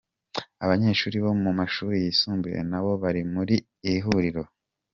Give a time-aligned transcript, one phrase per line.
[0.63, 3.55] Abanyeshuri bo mu mashuri yisumbuye nabo bari muri
[3.87, 4.43] iri huriro.